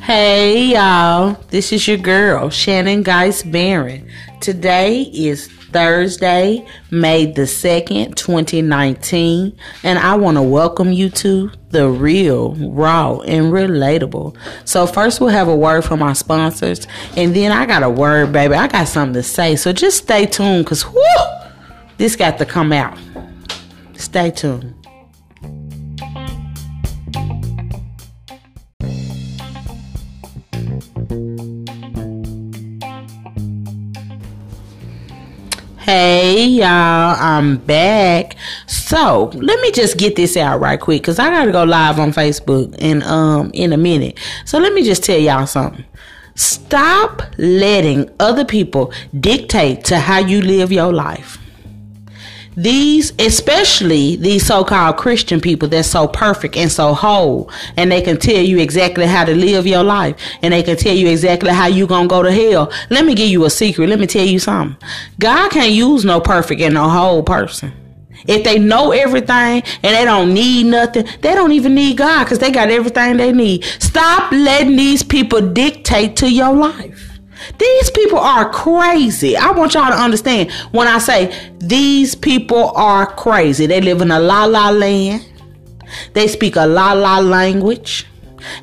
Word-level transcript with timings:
Hey 0.00 0.66
y'all, 0.72 1.32
this 1.48 1.72
is 1.72 1.88
your 1.88 1.98
girl, 1.98 2.48
Shannon 2.48 3.02
Geis 3.02 3.42
Barron. 3.42 4.08
Today 4.40 5.02
is 5.02 5.48
Thursday, 5.72 6.64
May 6.92 7.26
the 7.26 7.42
2nd, 7.42 8.14
2019, 8.14 9.58
and 9.82 9.98
I 9.98 10.14
want 10.14 10.36
to 10.36 10.42
welcome 10.42 10.92
you 10.92 11.10
to 11.10 11.50
the 11.70 11.88
real, 11.88 12.54
raw, 12.54 13.18
and 13.18 13.52
relatable. 13.52 14.36
So, 14.64 14.86
first, 14.86 15.20
we'll 15.20 15.30
have 15.30 15.48
a 15.48 15.56
word 15.56 15.84
from 15.84 16.02
our 16.04 16.14
sponsors, 16.14 16.86
and 17.16 17.34
then 17.34 17.50
I 17.50 17.66
got 17.66 17.82
a 17.82 17.90
word, 17.90 18.32
baby. 18.32 18.54
I 18.54 18.68
got 18.68 18.86
something 18.86 19.14
to 19.14 19.24
say, 19.24 19.56
so 19.56 19.72
just 19.72 19.98
stay 19.98 20.24
tuned 20.24 20.64
because, 20.64 20.86
this 21.96 22.14
got 22.14 22.38
to 22.38 22.46
come 22.46 22.72
out. 22.72 22.96
Stay 23.94 24.30
tuned. 24.30 24.87
Hey 35.88 36.44
y'all, 36.44 37.16
I'm 37.18 37.56
back. 37.56 38.36
So 38.66 39.30
let 39.32 39.58
me 39.62 39.72
just 39.72 39.96
get 39.96 40.16
this 40.16 40.36
out 40.36 40.60
right 40.60 40.78
quick 40.78 41.00
because 41.00 41.18
I 41.18 41.30
gotta 41.30 41.50
go 41.50 41.64
live 41.64 41.98
on 41.98 42.12
Facebook 42.12 42.76
in 42.76 43.02
um 43.04 43.50
in 43.54 43.72
a 43.72 43.78
minute. 43.78 44.18
So 44.44 44.58
let 44.58 44.74
me 44.74 44.82
just 44.82 45.02
tell 45.02 45.16
y'all 45.16 45.46
something. 45.46 45.86
Stop 46.34 47.22
letting 47.38 48.10
other 48.20 48.44
people 48.44 48.92
dictate 49.18 49.82
to 49.84 49.98
how 49.98 50.18
you 50.18 50.42
live 50.42 50.70
your 50.70 50.92
life 50.92 51.38
these 52.58 53.12
especially 53.20 54.16
these 54.16 54.44
so-called 54.44 54.96
christian 54.96 55.40
people 55.40 55.68
that's 55.68 55.86
so 55.86 56.08
perfect 56.08 56.56
and 56.56 56.72
so 56.72 56.92
whole 56.92 57.48
and 57.76 57.92
they 57.92 58.02
can 58.02 58.16
tell 58.16 58.42
you 58.42 58.58
exactly 58.58 59.06
how 59.06 59.24
to 59.24 59.32
live 59.32 59.64
your 59.64 59.84
life 59.84 60.20
and 60.42 60.52
they 60.52 60.62
can 60.64 60.76
tell 60.76 60.94
you 60.94 61.08
exactly 61.08 61.50
how 61.50 61.68
you 61.68 61.86
gonna 61.86 62.08
go 62.08 62.20
to 62.20 62.32
hell 62.32 62.68
let 62.90 63.04
me 63.04 63.14
give 63.14 63.28
you 63.28 63.44
a 63.44 63.50
secret 63.50 63.88
let 63.88 64.00
me 64.00 64.08
tell 64.08 64.26
you 64.26 64.40
something 64.40 64.76
god 65.20 65.48
can't 65.52 65.70
use 65.70 66.04
no 66.04 66.20
perfect 66.20 66.60
and 66.60 66.74
no 66.74 66.88
whole 66.88 67.22
person 67.22 67.72
if 68.26 68.42
they 68.42 68.58
know 68.58 68.90
everything 68.90 69.62
and 69.62 69.82
they 69.82 70.04
don't 70.04 70.34
need 70.34 70.66
nothing, 70.66 71.06
they 71.20 71.36
don't 71.36 71.52
even 71.52 71.76
need 71.76 71.98
God 71.98 72.24
because 72.24 72.40
they 72.40 72.50
got 72.50 72.68
everything 72.68 73.16
they 73.16 73.32
need. 73.32 73.62
Stop 73.78 74.32
letting 74.32 74.76
these 74.76 75.04
people 75.04 75.40
dictate 75.40 76.16
to 76.16 76.28
your 76.28 76.52
life. 76.52 77.07
These 77.58 77.90
people 77.90 78.18
are 78.18 78.50
crazy. 78.50 79.36
I 79.36 79.50
want 79.50 79.74
y'all 79.74 79.90
to 79.90 79.98
understand 79.98 80.50
when 80.72 80.88
I 80.88 80.98
say 80.98 81.52
these 81.58 82.14
people 82.14 82.72
are 82.74 83.06
crazy. 83.06 83.66
They 83.66 83.80
live 83.80 84.00
in 84.00 84.10
a 84.10 84.18
la 84.20 84.44
la 84.44 84.70
land. 84.70 85.24
They 86.12 86.28
speak 86.28 86.56
a 86.56 86.66
la 86.66 86.92
la 86.92 87.18
language. 87.18 88.06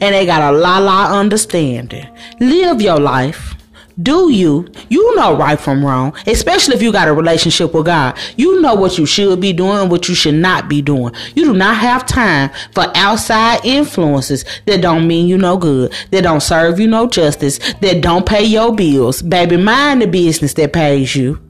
And 0.00 0.14
they 0.14 0.24
got 0.24 0.54
a 0.54 0.56
la 0.56 0.78
la 0.78 1.18
understanding. 1.18 2.06
Live 2.38 2.80
your 2.80 3.00
life 3.00 3.53
do 4.02 4.30
you? 4.30 4.66
You 4.88 5.14
know 5.16 5.36
right 5.36 5.58
from 5.58 5.84
wrong 5.84 6.14
especially 6.26 6.74
if 6.74 6.82
you 6.82 6.92
got 6.92 7.08
a 7.08 7.12
relationship 7.12 7.72
with 7.74 7.86
god. 7.86 8.18
You 8.36 8.60
know 8.60 8.74
what 8.74 8.98
you 8.98 9.06
should 9.06 9.40
be 9.40 9.52
doing 9.52 9.88
what 9.88 10.08
you 10.08 10.14
should 10.14 10.34
not 10.34 10.68
be 10.68 10.82
doing. 10.82 11.14
You 11.34 11.44
do 11.44 11.54
not 11.54 11.76
have 11.76 12.06
time 12.06 12.50
for 12.72 12.90
outside 12.96 13.64
influences 13.64 14.44
that 14.66 14.82
don't 14.82 15.06
mean 15.06 15.26
you 15.26 15.38
no 15.38 15.56
good 15.56 15.92
that 16.10 16.22
don't 16.22 16.42
serve 16.42 16.80
you 16.80 16.86
no 16.86 17.08
justice 17.08 17.58
that 17.80 18.02
don't 18.02 18.26
pay 18.26 18.44
your 18.44 18.74
bills. 18.74 19.22
Baby 19.22 19.56
mind 19.56 20.02
the 20.02 20.06
business 20.06 20.54
that 20.54 20.72
pays 20.72 21.14
you. 21.14 21.40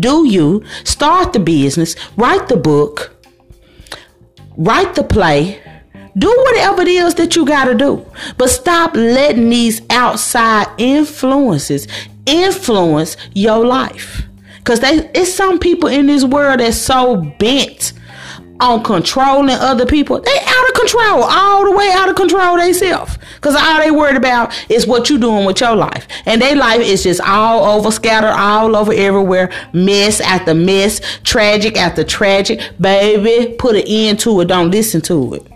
Do 0.00 0.26
you? 0.26 0.64
Start 0.84 1.32
the 1.32 1.38
business. 1.38 1.94
Write 2.16 2.48
the 2.48 2.56
book. 2.56 3.12
Write 4.56 4.94
the 4.94 5.04
play 5.04 5.62
do 6.18 6.44
whatever 6.46 6.82
it 6.82 6.88
is 6.88 7.14
that 7.16 7.36
you 7.36 7.44
got 7.44 7.66
to 7.66 7.74
do. 7.74 8.04
But 8.38 8.48
stop 8.48 8.94
letting 8.94 9.50
these 9.50 9.82
outside 9.90 10.66
influences 10.78 11.86
influence 12.26 13.16
your 13.34 13.64
life. 13.64 14.22
Because 14.58 14.80
it's 14.82 15.32
some 15.32 15.58
people 15.58 15.88
in 15.88 16.06
this 16.06 16.24
world 16.24 16.60
that's 16.60 16.76
so 16.76 17.16
bent 17.38 17.92
on 18.58 18.82
controlling 18.82 19.54
other 19.54 19.86
people. 19.86 20.20
They 20.20 20.38
out 20.44 20.68
of 20.68 20.74
control, 20.74 21.22
all 21.22 21.64
the 21.64 21.76
way 21.76 21.90
out 21.92 22.08
of 22.08 22.16
control 22.16 22.56
themselves. 22.56 23.18
Because 23.34 23.54
all 23.54 23.78
they 23.78 23.90
worried 23.90 24.16
about 24.16 24.52
is 24.70 24.86
what 24.86 25.10
you 25.10 25.18
doing 25.18 25.44
with 25.44 25.60
your 25.60 25.76
life. 25.76 26.08
And 26.24 26.40
their 26.40 26.56
life 26.56 26.80
is 26.80 27.02
just 27.02 27.20
all 27.20 27.64
over, 27.64 27.90
scattered 27.90 28.34
all 28.34 28.74
over 28.74 28.92
everywhere. 28.92 29.52
Mess 29.72 30.20
after 30.20 30.54
mess, 30.54 31.00
tragic 31.22 31.76
after 31.76 32.02
tragic. 32.02 32.60
Baby, 32.80 33.54
put 33.56 33.76
an 33.76 33.84
end 33.86 34.20
to 34.20 34.40
it. 34.40 34.46
Don't 34.46 34.70
listen 34.70 35.00
to 35.02 35.34
it. 35.34 35.55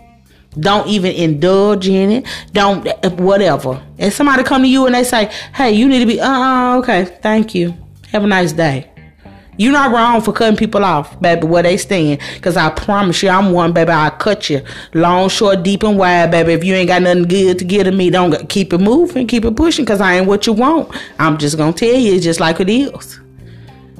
Don't 0.59 0.87
even 0.87 1.13
indulge 1.13 1.87
in 1.87 2.11
it. 2.11 2.27
Don't 2.51 2.85
whatever. 3.19 3.81
And 3.97 4.11
somebody 4.11 4.43
come 4.43 4.63
to 4.63 4.67
you 4.67 4.85
and 4.85 4.93
they 4.93 5.05
say, 5.05 5.31
"Hey, 5.53 5.71
you 5.71 5.87
need 5.87 5.99
to 5.99 6.05
be 6.05 6.19
uh 6.19 6.29
uh 6.29 6.77
okay, 6.79 7.05
thank 7.05 7.55
you. 7.55 7.73
Have 8.11 8.23
a 8.23 8.27
nice 8.27 8.51
day." 8.51 8.91
You're 9.57 9.73
not 9.73 9.91
wrong 9.91 10.21
for 10.21 10.31
cutting 10.33 10.57
people 10.57 10.83
off, 10.83 11.19
baby, 11.21 11.45
where 11.45 11.61
they 11.61 11.77
stand. 11.77 12.19
Cause 12.41 12.57
I 12.57 12.69
promise 12.69 13.21
you, 13.21 13.29
I'm 13.29 13.51
one, 13.51 13.73
baby. 13.73 13.91
I'll 13.91 14.09
cut 14.09 14.49
you 14.49 14.61
long, 14.93 15.29
short, 15.29 15.61
deep, 15.61 15.83
and 15.83 15.97
wide, 15.97 16.31
baby. 16.31 16.53
If 16.53 16.63
you 16.63 16.73
ain't 16.73 16.87
got 16.87 17.01
nothing 17.01 17.23
good 17.23 17.59
to 17.59 17.65
give 17.65 17.83
to 17.83 17.91
me, 17.91 18.09
don't 18.09 18.49
keep 18.49 18.73
it 18.73 18.79
moving, 18.79 19.27
keep 19.27 19.45
it 19.45 19.55
pushing, 19.55 19.85
cause 19.85 20.01
I 20.01 20.15
ain't 20.15 20.27
what 20.27 20.47
you 20.47 20.53
want. 20.53 20.89
I'm 21.19 21.37
just 21.37 21.57
gonna 21.57 21.73
tell 21.73 21.93
you, 21.93 22.15
it's 22.15 22.23
just 22.23 22.39
like 22.39 22.59
it 22.59 22.69
is. 22.69 23.19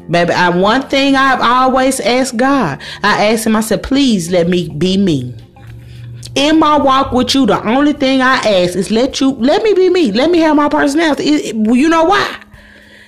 Baby, 0.10 0.34
I 0.34 0.50
one 0.50 0.82
thing 0.90 1.16
I've 1.16 1.42
always 1.42 2.00
asked 2.00 2.38
God. 2.38 2.82
I 3.04 3.28
asked 3.28 3.46
him, 3.46 3.56
I 3.56 3.62
said, 3.62 3.84
please 3.84 4.32
let 4.32 4.50
me 4.50 4.68
be 4.70 4.98
me 4.98 5.36
in 6.36 6.60
my 6.60 6.78
walk 6.78 7.12
with 7.12 7.36
you, 7.36 7.46
the 7.46 7.62
only 7.68 7.94
thing 7.94 8.22
I 8.22 8.36
ask 8.36 8.76
is 8.76 8.92
let 8.92 9.20
you 9.20 9.32
let 9.32 9.64
me 9.64 9.74
be 9.74 9.90
me. 9.90 10.12
Let 10.12 10.32
me 10.32 10.40
have 10.40 10.56
my 10.56 10.70
personality. 10.70 11.24
It, 11.24 11.56
it, 11.56 11.76
you 11.76 11.90
know 11.90 12.06
why? 12.06 12.42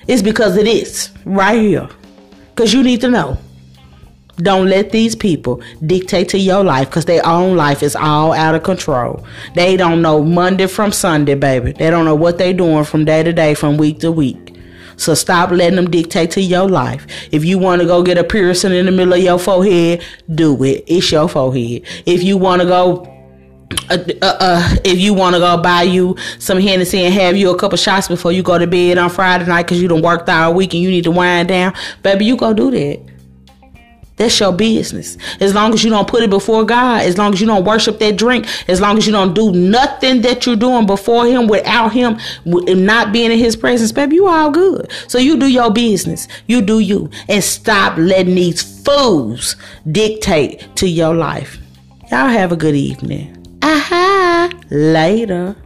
It's 0.06 0.22
because 0.22 0.56
it 0.56 0.66
is 0.66 1.10
right 1.24 1.58
here. 1.58 1.88
Cause 2.56 2.72
you 2.72 2.82
need 2.82 3.00
to 3.00 3.10
know. 3.10 3.38
Don't 4.36 4.68
let 4.68 4.90
these 4.90 5.14
people 5.14 5.62
dictate 5.86 6.28
to 6.30 6.38
your 6.38 6.64
life 6.64 6.90
because 6.90 7.04
their 7.04 7.24
own 7.24 7.56
life 7.56 7.82
is 7.82 7.94
all 7.94 8.32
out 8.32 8.54
of 8.54 8.64
control. 8.64 9.24
They 9.54 9.76
don't 9.76 10.02
know 10.02 10.24
Monday 10.24 10.66
from 10.66 10.90
Sunday, 10.90 11.36
baby. 11.36 11.72
They 11.72 11.88
don't 11.88 12.04
know 12.04 12.16
what 12.16 12.38
they're 12.38 12.52
doing 12.52 12.84
from 12.84 13.04
day 13.04 13.22
to 13.22 13.32
day, 13.32 13.54
from 13.54 13.76
week 13.76 14.00
to 14.00 14.10
week. 14.10 14.56
So 14.96 15.14
stop 15.14 15.50
letting 15.50 15.76
them 15.76 15.90
dictate 15.90 16.32
to 16.32 16.40
your 16.40 16.68
life. 16.68 17.06
If 17.32 17.44
you 17.44 17.58
want 17.58 17.80
to 17.82 17.86
go 17.86 18.02
get 18.02 18.18
a 18.18 18.24
piercing 18.24 18.72
in 18.72 18.86
the 18.86 18.92
middle 18.92 19.14
of 19.14 19.20
your 19.20 19.38
forehead, 19.38 20.04
do 20.32 20.62
it. 20.64 20.84
It's 20.86 21.10
your 21.10 21.28
forehead. 21.28 21.82
If 22.06 22.22
you 22.22 22.36
want 22.36 22.62
to 22.62 22.66
go 22.66 23.13
uh, 23.90 23.98
uh, 24.22 24.36
uh, 24.40 24.76
if 24.84 24.98
you 24.98 25.14
want 25.14 25.34
to 25.34 25.40
go 25.40 25.56
buy 25.60 25.82
you 25.82 26.16
some 26.38 26.58
Hennessy 26.58 27.00
and 27.00 27.14
have 27.14 27.36
you 27.36 27.50
a 27.50 27.58
couple 27.58 27.76
shots 27.76 28.08
before 28.08 28.32
you 28.32 28.42
go 28.42 28.58
to 28.58 28.66
bed 28.66 28.98
on 28.98 29.10
Friday 29.10 29.46
night 29.46 29.64
because 29.64 29.80
you 29.80 29.88
done 29.88 30.02
worked 30.02 30.28
all 30.28 30.54
week 30.54 30.74
and 30.74 30.82
you 30.82 30.90
need 30.90 31.04
to 31.04 31.10
wind 31.10 31.48
down, 31.48 31.74
baby, 32.02 32.24
you 32.24 32.36
go 32.36 32.52
do 32.52 32.70
that. 32.70 33.14
That's 34.16 34.38
your 34.38 34.52
business. 34.52 35.18
As 35.40 35.54
long 35.54 35.74
as 35.74 35.82
you 35.82 35.90
don't 35.90 36.06
put 36.06 36.22
it 36.22 36.30
before 36.30 36.64
God, 36.64 37.02
as 37.02 37.18
long 37.18 37.32
as 37.32 37.40
you 37.40 37.48
don't 37.48 37.64
worship 37.64 37.98
that 37.98 38.16
drink, 38.16 38.46
as 38.68 38.80
long 38.80 38.96
as 38.96 39.06
you 39.06 39.12
don't 39.12 39.34
do 39.34 39.50
nothing 39.52 40.22
that 40.22 40.46
you're 40.46 40.54
doing 40.54 40.86
before 40.86 41.26
Him 41.26 41.48
without 41.48 41.92
Him 41.92 42.18
not 42.44 43.12
being 43.12 43.32
in 43.32 43.38
His 43.38 43.56
presence, 43.56 43.90
baby, 43.90 44.16
you 44.16 44.28
all 44.28 44.52
good. 44.52 44.90
So 45.08 45.18
you 45.18 45.36
do 45.36 45.48
your 45.48 45.72
business. 45.72 46.28
You 46.46 46.62
do 46.62 46.78
you. 46.78 47.10
And 47.28 47.42
stop 47.42 47.98
letting 47.98 48.36
these 48.36 48.62
fools 48.84 49.56
dictate 49.90 50.76
to 50.76 50.88
your 50.88 51.14
life. 51.14 51.58
Y'all 52.10 52.28
have 52.28 52.52
a 52.52 52.56
good 52.56 52.76
evening. 52.76 53.43
Later. 54.70 55.56